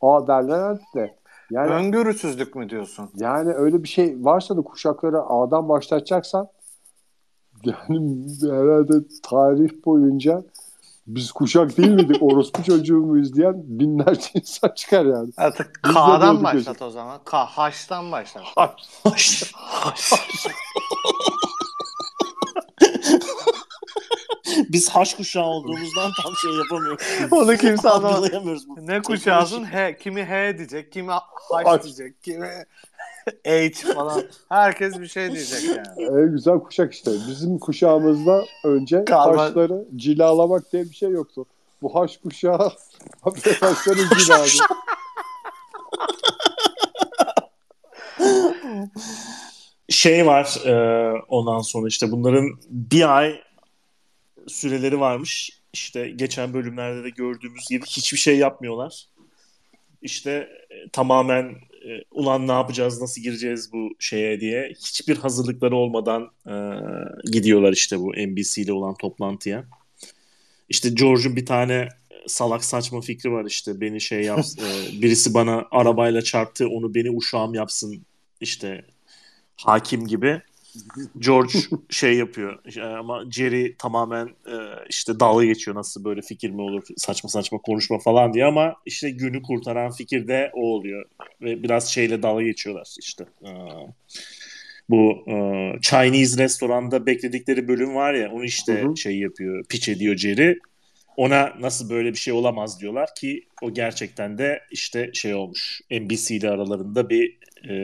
[0.00, 1.14] A derler de.
[1.50, 3.10] Yani Öngörüsüzlük mü diyorsun?
[3.16, 6.48] yani öyle bir şey varsa da kuşakları A'dan başlatacaksan
[7.64, 10.42] yani herhalde tarih boyunca
[11.06, 15.32] biz kuşak değil miydik orospu çocuğu muyuz diyen binlerce insan çıkar yani.
[15.36, 17.20] Artık K'dan başlat o zaman.
[17.24, 18.44] K, H'tan başlat.
[24.68, 27.02] Biz haş kuşağı olduğumuzdan tam şey yapamıyoruz.
[27.30, 28.30] Onu kimse anlamaz.
[28.76, 29.64] Ne kuşağısın?
[29.64, 29.96] H.
[29.98, 31.20] Kimi H diyecek, kimi H
[31.64, 31.82] H.
[31.82, 32.48] diyecek, kimi
[33.46, 34.22] H falan.
[34.48, 36.06] Herkes bir şey diyecek yani.
[36.22, 37.10] En güzel kuşak işte.
[37.28, 41.46] Bizim kuşağımızda önce Kalma- haşları cilalamak diye bir şey yoktu.
[41.82, 42.58] Bu haş kuşağı
[43.60, 44.48] haşları ciladı.
[49.88, 50.74] Şey var e,
[51.28, 53.40] ondan sonra işte bunların bir ay
[54.46, 55.50] süreleri varmış.
[55.72, 59.06] İşte geçen bölümlerde de gördüğümüz gibi hiçbir şey yapmıyorlar.
[60.02, 60.30] İşte
[60.70, 61.54] e, tamamen
[61.86, 66.54] e, ulan ne yapacağız, nasıl gireceğiz bu şeye diye hiçbir hazırlıkları olmadan e,
[67.32, 69.64] gidiyorlar işte bu NBC ile olan toplantıya.
[70.68, 71.88] İşte George'un bir tane
[72.26, 74.62] salak saçma fikri var işte beni şey yapsın
[74.98, 78.04] e, birisi bana arabayla çarptı onu beni uşağım yapsın
[78.40, 78.84] işte
[79.56, 80.42] hakim gibi.
[81.18, 81.58] George
[81.90, 82.58] şey yapıyor
[82.98, 84.56] ama Jerry tamamen e,
[84.88, 89.10] işte dalga geçiyor nasıl böyle fikir mi olur saçma saçma konuşma falan diye ama işte
[89.10, 91.04] günü kurtaran fikir de o oluyor
[91.42, 93.24] ve biraz şeyle dalga geçiyorlar işte.
[93.42, 93.50] E,
[94.88, 95.34] bu e,
[95.82, 98.96] Chinese restoranda bekledikleri bölüm var ya onu işte Hı hı.
[98.96, 100.58] şey yapıyor piç ediyor Jerry
[101.16, 106.36] ona nasıl böyle bir şey olamaz diyorlar ki o gerçekten de işte şey olmuş NBC
[106.36, 107.74] ile aralarında bir e,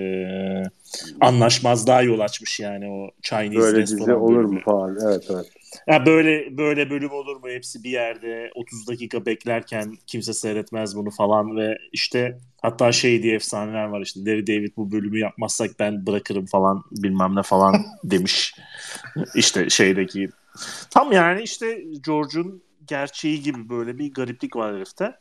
[1.20, 4.98] anlaşmazlığa yol açmış yani o Chinese Böyle dizi olur mu falan.
[5.06, 5.46] Evet evet.
[5.86, 7.48] Ya böyle böyle bölüm olur mu?
[7.48, 13.34] Hepsi bir yerde 30 dakika beklerken kimse seyretmez bunu falan ve işte hatta şey diye
[13.34, 18.54] efsaneler var işte Larry David bu bölümü yapmazsak ben bırakırım falan bilmem ne falan demiş.
[19.34, 20.28] işte şeydeki
[20.90, 25.14] tam yani işte George'un gerçeği gibi böyle bir gariplik var herifte.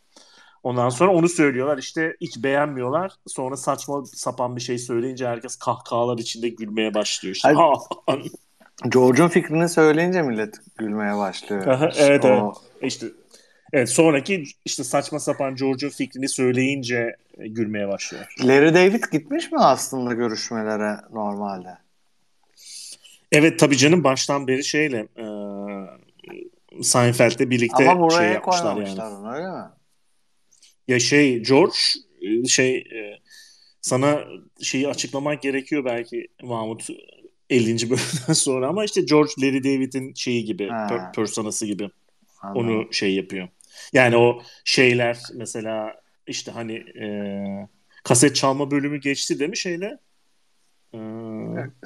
[0.64, 3.12] Ondan sonra onu söylüyorlar işte hiç beğenmiyorlar.
[3.28, 7.36] Sonra saçma sapan bir şey söyleyince herkes kahkahalar içinde gülmeye başlıyor.
[7.36, 7.56] İşte.
[8.90, 11.68] George'un fikrini söyleyince millet gülmeye başlıyor.
[11.68, 12.56] Aha, evet, o- evet.
[12.82, 13.08] İşte
[13.74, 18.34] evet sonraki işte saçma sapan George'un fikrini söyleyince e, gülmeye başlıyor.
[18.44, 21.78] Larry David gitmiş mi aslında görüşmelere normalde?
[23.32, 25.26] Evet tabii canım baştan beri şeyle e,
[26.84, 29.36] Seinfeld'le birlikte Ama buraya şey yapmışlar yani.
[29.36, 29.64] öyle mi?
[30.88, 31.76] Ya şey George
[32.22, 33.20] e, şey e,
[33.82, 34.24] sana
[34.62, 36.88] şeyi açıklamak gerekiyor belki Mahmut
[37.50, 37.90] 50.
[37.90, 41.90] bölümden sonra ama işte George Larry David'in şeyi gibi per- personası gibi.
[42.42, 42.86] Anladım.
[42.86, 43.48] onu şey yapıyor.
[43.94, 47.06] Yani o şeyler mesela işte hani e,
[48.04, 50.00] kaset çalma bölümü geçti değil mi şeyle?
[50.94, 50.98] E,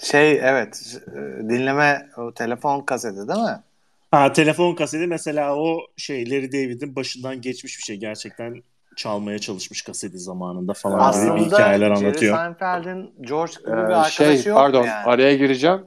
[0.03, 3.63] Şey evet e, dinleme o telefon kaseti değil mi?
[4.11, 7.97] ha telefon kaseti mesela o şey Larry David'in başından geçmiş bir şey.
[7.97, 8.63] Gerçekten
[8.95, 12.37] çalmaya çalışmış kaseti zamanında falan gibi Aslında bir hikayeler Jerry anlatıyor.
[12.37, 15.05] Seinfeld'in George gibi bir Ee, arkadaşı şey yok pardon yani?
[15.05, 15.81] araya gireceğim.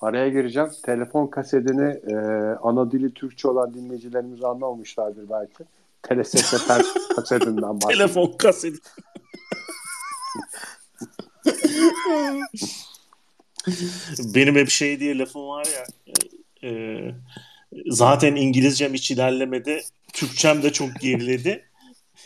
[0.00, 0.68] Araya gireceğim.
[0.82, 2.14] Telefon kasetini e,
[2.62, 5.64] ana dili Türkçe olan dinleyicilerimiz anlamamışlardır belki.
[6.02, 6.82] Telesesefel
[7.16, 8.14] kasetinden bahsediyorum.
[8.14, 8.78] Telefon kaseti.
[14.34, 15.84] Benim hep şey diye lafım var ya
[16.62, 17.00] e, e,
[17.86, 19.80] zaten İngilizcem hiç ilerlemedi.
[20.12, 21.64] Türkçem de çok geriledi.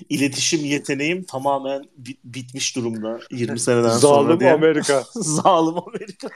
[0.08, 4.52] İletişim yeteneğim tamamen bi- bitmiş durumda 20 seneden sonra Zalim diye.
[4.52, 5.04] Amerika.
[5.14, 6.28] Zalim Amerika.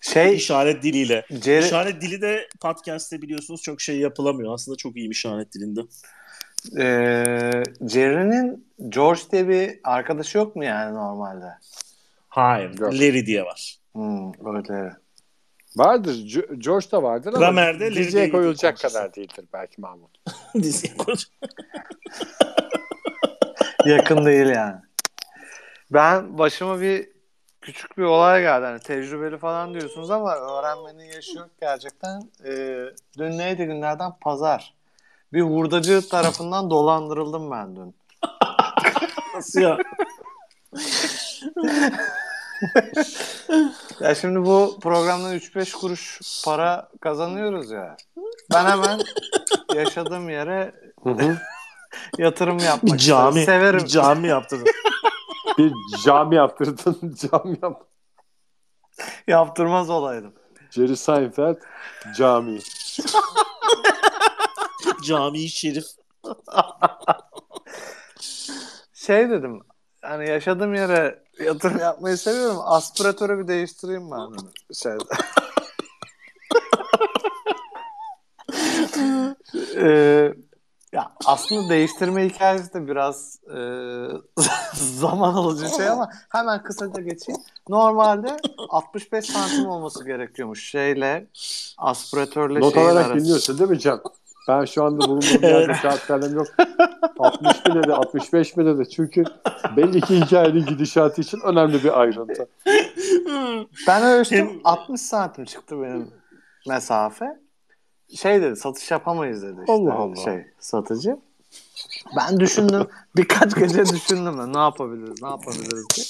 [0.00, 1.26] Şey İşaret diliyle.
[1.44, 4.54] Jerry, İşaret dili de podcast'te biliyorsunuz çok şey yapılamıyor.
[4.54, 5.80] Aslında çok iyi işaret dilinde.
[6.78, 6.84] e,
[7.88, 11.46] Jerry'nin George diye bir arkadaşı yok mu yani normalde?
[12.28, 12.78] Hayır.
[12.78, 12.94] Yok.
[12.94, 13.78] Larry diye var.
[13.92, 14.92] Hmm, öyle.
[15.76, 16.14] Vardır.
[16.58, 20.10] George da vardır ama Gramerde Larry diziye koyulacak kadar değildir belki Mahmut.
[20.54, 21.28] Diziye konuş-
[23.84, 24.76] Yakın değil yani.
[25.90, 27.08] Ben başıma bir
[27.60, 28.66] küçük bir olay geldi.
[28.66, 32.22] Hani tecrübeli falan diyorsunuz ama öğrenmenin yaşı yok gerçekten.
[32.44, 32.84] Ee,
[33.18, 34.12] dün neydi günlerden?
[34.20, 34.74] Pazar.
[35.32, 37.94] Bir hurdacı tarafından dolandırıldım ben dün.
[39.34, 39.78] Nasıl ya?
[44.00, 47.96] Ya şimdi bu programdan 3-5 kuruş para kazanıyoruz ya.
[48.54, 49.00] Ben hemen
[49.74, 50.74] yaşadığım yere.
[52.18, 53.60] Yatırım yapmak Bir cami, isterim.
[53.60, 53.80] Severim.
[53.80, 54.64] bir cami yaptın.
[55.58, 55.72] Bir
[56.04, 57.14] cami yaptırdın.
[57.14, 57.82] cami yap.
[59.26, 60.32] Yaptırmaz olaydım.
[60.70, 61.56] Jerry Seinfeld
[62.16, 62.58] cami.
[65.04, 65.84] Cami Şerif.
[68.92, 69.62] Şey dedim.
[70.02, 72.58] Hani yaşadığım yere yatırım yapmayı seviyorum.
[72.60, 74.36] Aspiratörü bir değiştireyim ben.
[74.74, 75.04] Şeyde.
[79.76, 80.34] Ee,
[80.94, 83.58] ya aslında değiştirme hikayesi de biraz e,
[84.74, 87.40] zaman alıcı şey ama hemen kısaca geçeyim.
[87.68, 88.36] Normalde
[88.68, 91.26] 65 santim olması gerekiyormuş şeyle
[91.78, 93.14] aspiratörle Not şeyin arası.
[93.14, 94.00] dinliyorsun değil mi Can?
[94.48, 96.46] Ben şu anda bulunduğum yerde saat kalem yok.
[97.18, 98.88] 60 mi dedi, 65 mi dedi?
[98.90, 99.24] Çünkü
[99.76, 102.48] belli ki hikayenin gidişatı için önemli bir ayrıntı.
[103.88, 106.10] Ben ölçtüm Hem- 60 santim çıktı benim
[106.68, 107.43] mesafe.
[108.16, 110.16] Şey dedi satış yapamayız dedi işte Allah Allah.
[110.16, 111.18] şey satıcı.
[112.16, 116.06] Ben düşündüm birkaç gece düşündüm ben ne yapabiliriz ne yapabiliriz diye.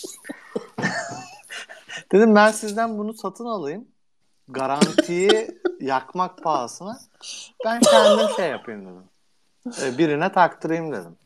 [2.12, 3.88] Dedim ben sizden bunu satın alayım.
[4.48, 6.98] Garantiyi yakmak pahasına
[7.64, 9.04] ben kendim şey yapayım dedim.
[9.82, 11.16] Ee, birine taktırayım dedim.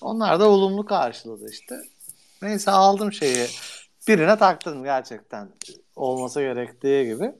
[0.00, 1.74] Onlar da olumlu karşıladı işte.
[2.42, 3.46] Neyse aldım şeyi.
[4.08, 5.48] Birine taktırdım gerçekten
[5.96, 7.32] olması gerektiği gibi.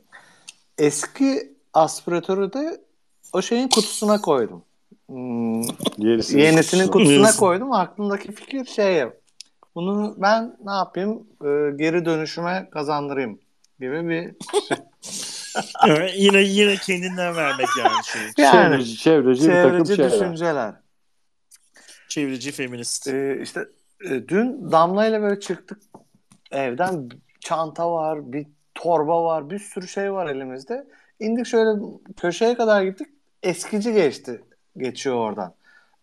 [0.79, 2.81] Eski aspiratörü de
[3.33, 4.63] o şeyin kutusuna koydum.
[5.09, 5.63] Hmm,
[5.99, 6.41] Yenisini.
[6.43, 7.39] yenisinin kutusuna Yenisi.
[7.41, 7.73] koydum.
[7.73, 9.05] Aklımdaki fikir şey
[9.75, 13.39] bunu ben ne yapayım e, geri dönüşüme kazandırayım
[13.81, 14.35] gibi bir
[15.87, 18.45] Evet, yine yine kendinden vermek yani şey.
[18.45, 20.13] yani Çevreci, çevreci, bir takım çevreci şeyler.
[20.13, 20.75] düşünceler.
[22.09, 23.09] Çevreci feminist.
[23.09, 23.69] Ee, işte
[24.05, 25.79] e, dün Damla ile böyle çıktık
[26.51, 27.09] evden
[27.41, 30.87] çanta var, bir torba var, bir sürü şey var elimizde.
[31.25, 31.81] İndik şöyle
[32.17, 33.09] köşeye kadar gittik.
[33.43, 34.43] Eskici geçti.
[34.77, 35.53] Geçiyor oradan.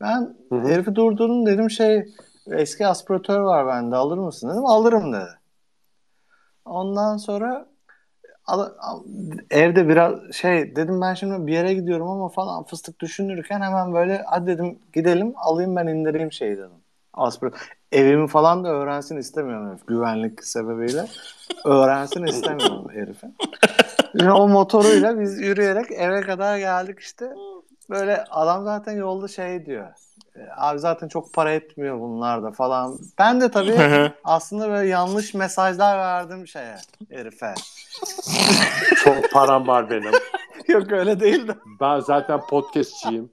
[0.01, 0.67] Ben Hı hı.
[0.67, 2.05] herifi durdurdum dedim şey
[2.47, 4.65] eski aspiratör var bende alır mısın dedim.
[4.65, 5.29] Alırım dedi.
[6.65, 7.65] Ondan sonra
[9.49, 14.23] evde biraz şey dedim ben şimdi bir yere gidiyorum ama falan fıstık düşünürken hemen böyle
[14.25, 16.71] hadi dedim gidelim alayım ben indireyim şeyi dedim.
[17.13, 17.71] Aspiratör.
[17.91, 21.05] Evimi falan da öğrensin istemiyorum herif güvenlik sebebiyle.
[21.65, 23.27] Öğrensin istemiyorum herifi.
[24.33, 27.33] O motoruyla biz yürüyerek eve kadar geldik işte.
[27.89, 29.87] Böyle adam zaten yolda şey diyor.
[30.35, 32.99] "E, Abi zaten çok para etmiyor bunlar da falan.
[33.19, 36.75] Ben de tabii aslında böyle yanlış mesajlar verdim şeye
[37.09, 37.53] herife.
[39.03, 40.11] Çok param var benim.
[40.67, 41.51] Yok öyle değil de.
[41.81, 43.29] Ben zaten podcastçiyim.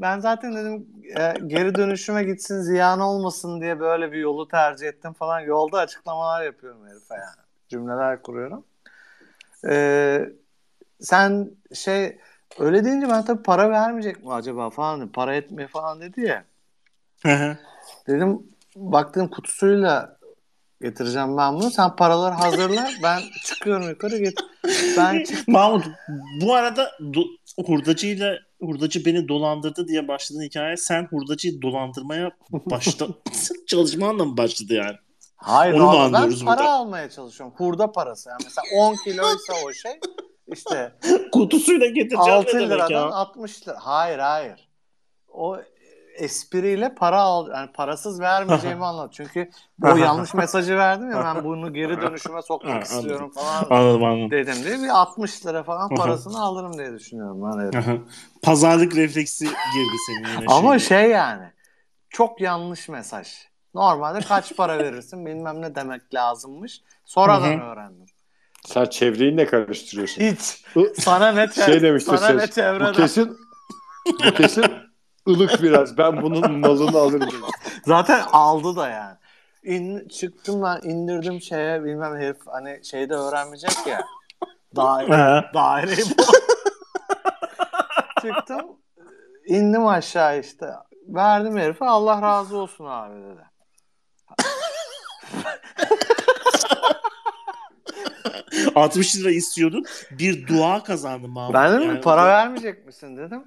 [0.00, 0.86] Ben zaten dedim
[1.18, 5.40] e, geri dönüşüme gitsin ziyan olmasın diye böyle bir yolu tercih ettim falan.
[5.40, 7.46] Yolda açıklamalar yapıyorum herife yani.
[7.68, 8.64] Cümleler kuruyorum.
[9.68, 10.28] Ee,
[11.00, 12.18] sen şey
[12.58, 15.12] öyle deyince ben tabii para vermeyecek mi acaba falan.
[15.12, 16.44] Para etmiyor falan dedi ya.
[18.06, 18.42] Dedim
[18.76, 20.16] baktığım kutusuyla
[20.80, 21.70] getireceğim ben bunu.
[21.70, 22.88] Sen paraları hazırla.
[23.02, 24.40] Ben çıkıyorum yukarı git.
[24.96, 25.86] Ben çık- Mahmut
[26.40, 33.06] bu arada do- hurdacıyla hurdacı beni dolandırdı diye başladığın hikaye sen hurdacıyı dolandırmaya başla
[33.66, 34.96] çalışmanla mı başladı yani?
[35.36, 36.70] Hayır Onu mu ben para burada?
[36.72, 37.54] almaya çalışıyorum.
[37.58, 38.28] Hurda parası.
[38.28, 40.00] Yani mesela 10 kiloysa o şey
[40.52, 40.92] işte
[41.32, 43.14] Kutusuyla getireceğim 6 ne demek liradan ya?
[43.14, 43.76] 60 lira.
[43.80, 44.68] Hayır hayır.
[45.32, 45.56] O
[46.18, 49.12] espriyle para al yani parasız vermeyeceğimi anlat.
[49.12, 49.50] Çünkü
[49.84, 54.30] o yanlış mesajı verdim ya ben bunu geri dönüşüme sokmak istiyorum falan Anladım anladım.
[54.30, 57.58] dedim diye bir 60 lira falan parasını alırım diye düşünüyorum ben.
[57.58, 58.00] evet.
[58.42, 60.46] Pazarlık refleksi girdi senin yine.
[60.48, 61.44] Ama şey yani
[62.10, 63.28] çok yanlış mesaj.
[63.76, 66.82] Normalde kaç para verirsin bilmem ne demek lazımmış.
[67.04, 68.06] Sonradan öğrendim.
[68.66, 70.22] Sen çevreyi ne karıştırıyorsun?
[70.22, 70.64] Hiç.
[70.98, 72.50] Sana ne çevre, Şey demiştir sana ne ses.
[72.50, 72.92] Bu çevreden.
[72.92, 73.38] kesin
[74.24, 74.64] bu kesin
[75.28, 75.98] ılık biraz.
[75.98, 77.30] Ben bunun malını alırım.
[77.86, 79.16] Zaten aldı da yani.
[79.62, 84.00] İn, çıktım ben indirdim şeye bilmem herif hani şeyde öğrenmeyecek ya.
[84.76, 86.22] Daire, daireyi bu.
[88.20, 88.66] çıktım
[89.46, 90.66] indim aşağı işte.
[91.08, 93.55] Verdim herife Allah razı olsun abi dedi.
[98.74, 99.84] 60 lira istiyordun.
[100.10, 101.54] Bir dua kazandın Mahmut.
[101.54, 103.44] Ben dedim Yani para bu- vermeyecek misin dedim.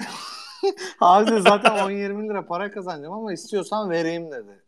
[1.00, 4.62] Abi dedi, zaten 10-20 lira para kazanacağım ama istiyorsan vereyim dedi.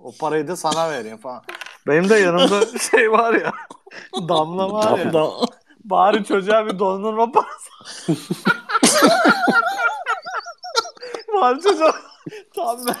[0.00, 1.42] O parayı da sana vereyim falan.
[1.86, 3.52] Benim de yanımda şey var ya.
[4.28, 5.12] Damla var ya.
[5.12, 5.30] Da-
[5.84, 7.70] Bari çocuğa bir dondurma parası.
[11.34, 11.94] Bari çocuğa
[12.54, 12.96] tam ben.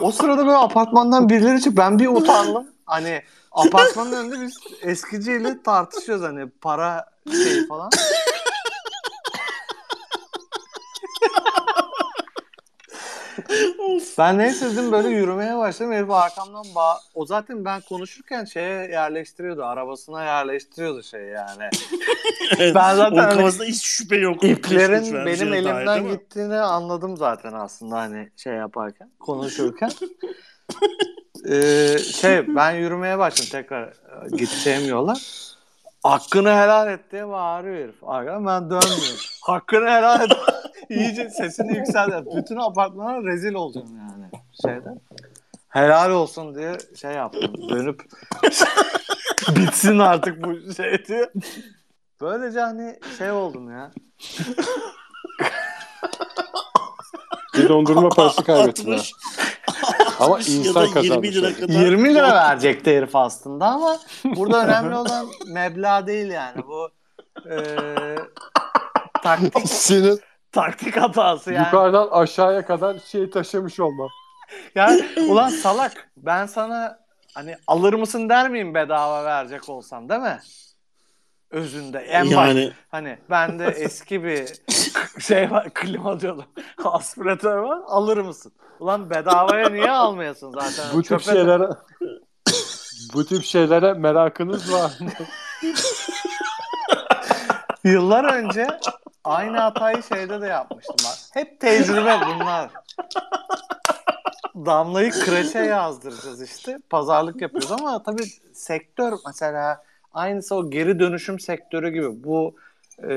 [0.00, 1.76] O sırada böyle apartmandan birileri çık.
[1.76, 2.66] Ben bir utandım.
[2.86, 3.22] Hani
[3.54, 7.04] apartmanın önünde biz eskiciyle tartışıyoruz hani para
[7.44, 7.90] şey falan.
[14.18, 15.92] ben neyse dedim böyle yürümeye başladım.
[15.92, 17.00] Herif arkamdan bağ...
[17.14, 19.64] O zaten ben konuşurken şeye yerleştiriyordu.
[19.64, 21.70] Arabasına yerleştiriyordu şey yani.
[22.58, 24.44] Evet, Ben zaten Onun hani hiç şüphe yok.
[24.44, 26.10] İplerin güç benim dair, elimden mi?
[26.10, 29.90] gittiğini anladım zaten aslında hani şey yaparken, konuşurken.
[31.50, 35.14] Ee, şey ben yürümeye başladım tekrar e, gideceğim yola.
[36.02, 38.04] Hakkını helal et diye bağırıyor herif.
[38.04, 39.16] Arkadan ben dönmüyorum.
[39.42, 40.32] Hakkını helal et.
[40.88, 42.24] İyice sesini yükseldi.
[42.36, 45.00] Bütün apartmana rezil olacağım yani şeyden.
[45.68, 47.68] Helal olsun diye şey yaptım.
[47.68, 48.02] Dönüp
[49.56, 51.30] bitsin artık bu şey diye.
[52.20, 53.90] Böylece hani şey oldum ya.
[57.54, 58.52] Bir dondurma parası.
[58.52, 59.12] 60,
[60.22, 61.36] Ama 60 ya insan da 20 kazanmış.
[61.36, 61.68] lira kadar.
[61.74, 66.62] 20 lira verecekti herif aslında ama burada önemli olan meblağ değil yani.
[66.66, 66.90] Bu
[67.50, 67.56] e,
[69.22, 70.20] taktik, Senin
[70.52, 71.64] taktik hatası yani.
[71.66, 74.08] yukarıdan aşağıya kadar şey taşımış olma.
[74.74, 76.98] Yani ulan salak ben sana
[77.34, 80.38] hani alır mısın der miyim bedava verecek olsam değil mi?
[81.50, 84.48] Özünde en baş Yani hani bende eski bir
[85.20, 86.44] şey var klima diyordum.
[86.84, 88.52] Aspiratör var alır mısın?
[88.80, 90.84] Ulan bedavaya niye almayasın zaten?
[90.94, 91.68] Bu tip Çöpe- şeylere
[93.14, 95.10] bu tip şeylere merakınız var mı?
[97.84, 98.66] Yıllar önce
[99.24, 100.96] aynı hatayı şeyde de yapmıştım.
[101.04, 101.14] Bak.
[101.32, 102.70] Hep tecrübe bunlar.
[104.54, 106.78] Damlayı kreşe yazdıracağız işte.
[106.90, 109.82] Pazarlık yapıyoruz ama tabii sektör mesela
[110.14, 112.24] aynısı o geri dönüşüm sektörü gibi.
[112.24, 112.54] Bu
[112.98, 113.14] e,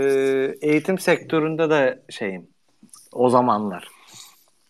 [0.61, 2.47] eğitim sektöründe de şeyim
[3.11, 3.87] o zamanlar.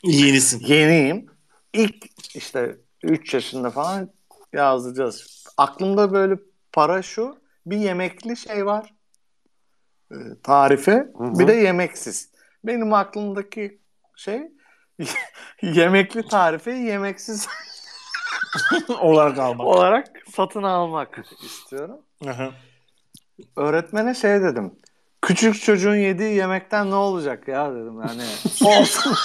[0.04, 0.60] yenisin.
[0.66, 1.26] Yeniyim.
[1.74, 4.10] İlk işte 3 yaşında falan
[4.54, 5.44] yazdıracağız.
[5.58, 6.36] Aklımda böyle
[6.72, 7.38] para şu.
[7.66, 8.94] Bir yemekli şey var.
[10.12, 10.92] e, tarife.
[11.18, 11.40] hı.
[11.40, 12.32] Bir de yemeksiz.
[12.64, 13.80] Benim aklımdaki
[14.16, 14.42] şey
[15.62, 17.48] yemekli tarifeyi yemeksiz
[19.00, 19.68] olarak almak.
[19.68, 21.98] olarak satın almak istiyorum.
[22.28, 22.52] Aha.
[23.58, 24.76] Öğretmene şey dedim.
[25.26, 28.24] Küçük çocuğun yediği yemekten ne olacak ya dedim yani.
[28.80, 29.16] Olsun.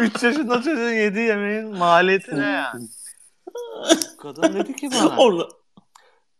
[0.00, 2.88] 3 yaşında çocuğun yediği yemeğin maliyeti ne yani?
[4.22, 5.48] Kadın dedi ki bana Orada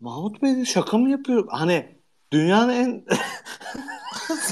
[0.01, 1.47] Mahmut Bey dedi, şaka mı yapıyor?
[1.51, 1.97] Hani
[2.33, 3.05] dünyanın en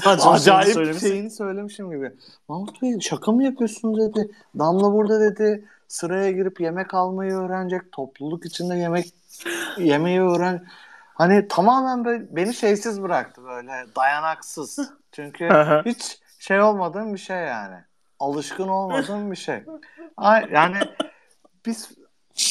[0.05, 2.11] acayip şeyini söylemişim gibi.
[2.47, 4.31] Mahmut Bey şaka mı yapıyorsunuz dedi.
[4.59, 7.91] Damla burada dedi sıraya girip yemek almayı öğrenecek.
[7.91, 9.13] Topluluk içinde yemek
[9.77, 10.65] yemeyi öğren.
[11.15, 14.79] Hani tamamen böyle beni şeysiz bıraktı böyle dayanaksız.
[15.11, 15.49] Çünkü
[15.85, 17.75] hiç şey olmadığım bir şey yani.
[18.19, 19.63] Alışkın olmadığım bir şey.
[20.17, 20.75] Ay, yani
[21.65, 21.91] biz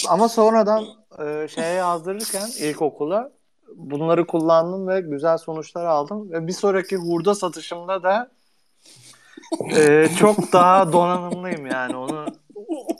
[0.08, 0.84] ama sonradan
[1.18, 3.30] e, şeye yazdırırken ilkokula
[3.76, 8.30] bunları kullandım ve güzel sonuçlar aldım ve bir sonraki hurda satışımda da
[9.76, 12.26] e, çok daha donanımlıyım yani onu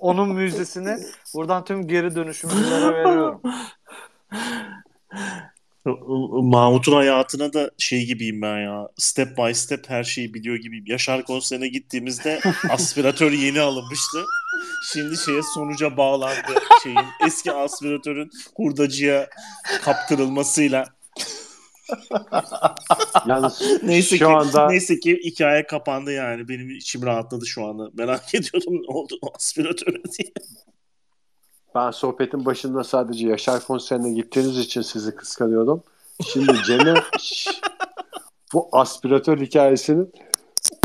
[0.01, 0.99] onun müjdesini
[1.35, 3.43] buradan tüm geri dönüşümcülere veriyorum.
[6.43, 8.89] Mahmut'un hayatına da şey gibiyim ben ya.
[8.97, 10.85] Step by step her şeyi biliyor gibiyim.
[10.87, 14.25] Yaşar konserine gittiğimizde aspiratör yeni alınmıştı.
[14.93, 16.99] Şimdi şeye sonuca bağlandı şeyin.
[17.27, 19.29] Eski aspiratörün hurdacıya
[19.83, 20.85] kaptırılmasıyla.
[23.27, 26.49] Yalnız Neyse şu ki anda neyse ki hikaye kapandı yani.
[26.49, 27.91] Benim içim rahatladı şu anda.
[27.95, 30.33] Merak ediyordum ne oldu o aspiratöre diye.
[31.75, 35.83] Ben sohbetin başında sadece Yaşar konserine gittiğiniz için sizi kıskanıyordum.
[36.33, 36.95] Şimdi Cem'e
[38.53, 40.13] bu aspiratör hikayesinin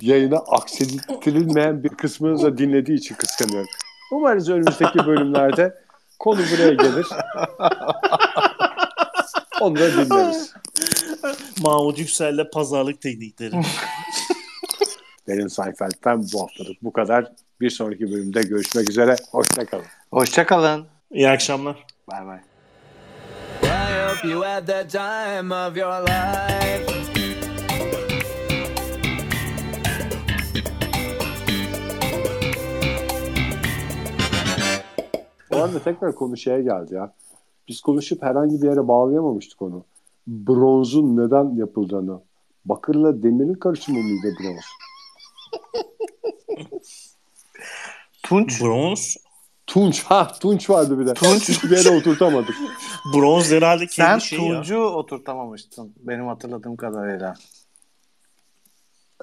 [0.02, 3.70] yayına aksedilmeyen bir kısmını da dinlediği için kıskanıyorum.
[4.11, 5.84] Umarız önümüzdeki bölümlerde
[6.20, 7.07] konu buraya gelir.
[9.61, 10.53] Onu da dinleriz.
[11.61, 13.55] Mahmut Yüksel'le pazarlık teknikleri.
[15.30, 17.32] Derin Seinfeld'den bu haftalık bu kadar.
[17.61, 19.15] Bir sonraki bölümde görüşmek üzere.
[19.32, 19.86] Hoşçakalın.
[20.11, 20.86] Hoşçakalın.
[21.11, 21.86] İyi akşamlar.
[22.11, 22.39] Bay bay.
[24.32, 26.93] You had the time of your life.
[35.51, 37.13] O anda tekrar konu şeye geldi ya.
[37.67, 39.86] Biz konuşup herhangi bir yere bağlayamamıştık onu.
[40.27, 42.19] Bronzun neden yapıldığını.
[42.65, 44.89] Bakırla demirin karışımı mıydı bronz?
[48.24, 48.62] Tunç.
[48.62, 49.18] Bronz.
[49.68, 50.04] Tunç.
[50.04, 51.14] Ha Tunç vardı bir de.
[51.14, 51.50] Tunç.
[51.50, 52.56] Hiçbir yere oturtamadık.
[53.14, 54.56] Bronz herhalde Sen kendi şeyi ya.
[54.56, 57.34] Tunç'u oturtamamıştın benim hatırladığım kadarıyla.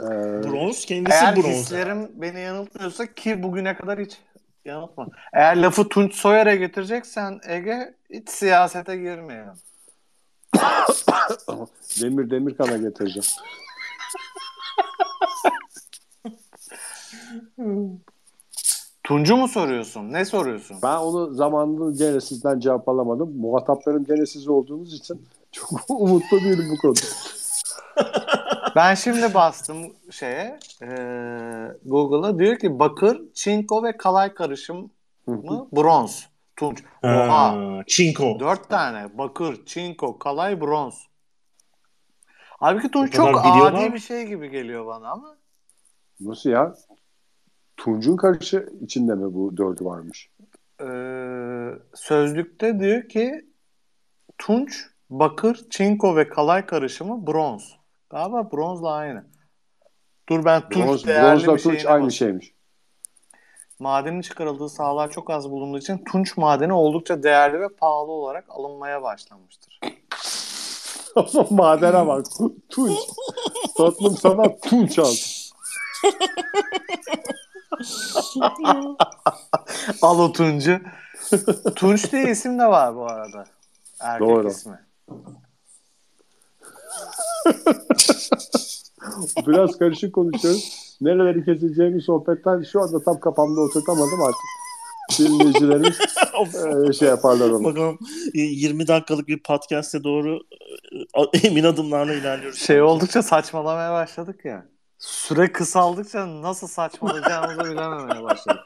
[0.01, 0.03] Ee,
[0.45, 1.47] Bronz kendisi Eğer bronz.
[1.47, 4.19] hislerim beni yanıltmıyorsa ki bugüne kadar hiç
[4.65, 5.07] yanıltma.
[5.33, 9.53] Eğer lafı Tunç Soyer'e getireceksen Ege hiç siyasete girmeyelim.
[12.03, 13.29] demir demir kana getireceğim.
[19.05, 20.13] Tuncu mu soruyorsun?
[20.13, 20.77] Ne soruyorsun?
[20.83, 23.37] Ben onu zamanında Genesis'den cevap alamadım.
[23.37, 27.01] Muhataplarım Genesis olduğunuz için çok umutlu değilim bu konuda.
[28.77, 30.89] Ben şimdi bastım şeye e,
[31.85, 34.89] Google'a diyor ki bakır, çinko ve kalay karışımı
[35.73, 36.29] bronz.
[36.57, 36.83] Tunç.
[37.03, 37.53] Oha.
[37.53, 38.41] Ha, Çinko.
[38.41, 39.19] Dört tane.
[39.19, 41.07] Bakır, çinko, kalay, bronz.
[42.61, 45.37] Halbuki Tunç çok adi bir şey gibi geliyor bana ama.
[46.21, 46.75] Nasıl ya?
[47.77, 50.31] Tunç'un karışı içinde mi bu dördü varmış?
[50.81, 53.47] Ee, sözlükte diyor ki
[54.39, 57.77] Tunç, bakır, çinko ve kalay karışımı bronz.
[58.11, 59.25] Galiba bronzla aynı.
[60.29, 62.11] Dur ben Tunç Bronz, değerli bronzla bir Tunç aynı bakayım.
[62.11, 62.55] şeymiş.
[63.79, 69.03] Madenin çıkarıldığı sahalar çok az bulunduğu için tunç madeni oldukça değerli ve pahalı olarak alınmaya
[69.03, 69.81] başlanmıştır.
[71.17, 72.27] Ama madene bak.
[72.69, 72.99] Tunç.
[73.77, 75.15] Tatlım sana Tunç al.
[80.03, 80.81] Al o tuncu.
[81.75, 83.45] Tunç diye isim de var bu arada.
[84.01, 84.49] Erkek Doğru.
[84.49, 84.79] ismi.
[89.47, 90.97] Biraz karışık konuşuyoruz.
[91.01, 94.41] Nereleri keseceğimi sohbetten şu anda tam kafamda oturtamadım artık.
[95.19, 95.99] Dinleyicilerimiz
[96.89, 97.65] e, şey yaparlar onu.
[97.65, 97.99] Bakalım
[98.35, 100.41] e, 20 dakikalık bir podcast'e doğru
[101.35, 102.59] e, emin adımlarla ilerliyoruz.
[102.59, 104.67] Şey oldukça saçmalamaya başladık ya.
[104.99, 108.65] Süre kısaldıkça nasıl saçmalayacağımızı bilememeye başladık.